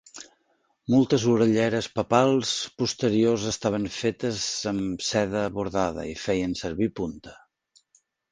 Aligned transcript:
Moltes 0.93 1.25
orelleres 1.33 1.89
papals 1.97 2.53
posteriors 2.81 3.45
estaven 3.53 3.85
fetes 3.97 4.47
amb 4.73 5.05
seda 5.09 5.45
bordada 5.59 6.07
i 6.15 6.19
feien 6.25 6.57
servir 6.65 6.89
punta. 7.01 7.37